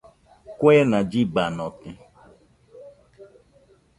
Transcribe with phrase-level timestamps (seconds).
[0.59, 1.89] Kuena llibanote.